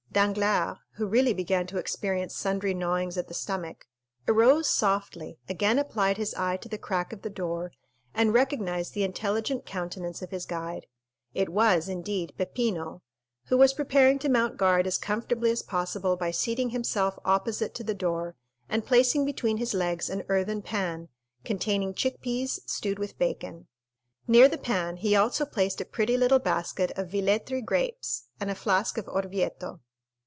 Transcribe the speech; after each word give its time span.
Danglars, 0.13 0.75
who 0.95 1.07
really 1.07 1.31
began 1.33 1.67
to 1.67 1.77
experience 1.77 2.35
sundry 2.35 2.73
gnawings 2.73 3.15
at 3.17 3.29
the 3.29 3.33
stomach, 3.33 3.85
arose 4.27 4.69
softly, 4.69 5.37
again 5.47 5.79
applied 5.79 6.17
his 6.17 6.33
eye 6.33 6.57
to 6.57 6.67
the 6.67 6.77
crack 6.77 7.13
of 7.13 7.21
the 7.21 7.29
door, 7.29 7.71
and 8.13 8.33
recognized 8.33 8.93
the 8.93 9.05
intelligent 9.05 9.65
countenance 9.65 10.21
of 10.21 10.31
his 10.31 10.45
guide. 10.45 10.85
It 11.33 11.47
was, 11.47 11.87
indeed, 11.87 12.33
Peppino 12.37 13.03
who 13.45 13.57
was 13.57 13.71
preparing 13.71 14.19
to 14.19 14.27
mount 14.27 14.57
guard 14.57 14.85
as 14.85 14.97
comfortably 14.97 15.49
as 15.49 15.61
possible 15.63 16.17
by 16.17 16.31
seating 16.31 16.71
himself 16.71 17.17
opposite 17.23 17.73
to 17.75 17.83
the 17.85 17.93
door, 17.95 18.35
and 18.67 18.85
placing 18.85 19.23
between 19.23 19.55
his 19.55 19.73
legs 19.73 20.09
an 20.09 20.23
earthen 20.27 20.61
pan, 20.61 21.07
containing 21.45 21.93
chick 21.93 22.19
peas 22.19 22.59
stewed 22.65 22.99
with 22.99 23.17
bacon. 23.17 23.67
Near 24.27 24.49
the 24.49 24.57
pan 24.57 24.97
he 24.97 25.15
also 25.15 25.45
placed 25.45 25.79
a 25.79 25.85
pretty 25.85 26.17
little 26.17 26.39
basket 26.39 26.91
of 26.97 27.07
Villetri 27.11 27.61
grapes 27.63 28.25
and 28.41 28.51
a 28.51 28.55
flask 28.55 28.97
of 28.97 29.07
Orvieto. 29.07 29.79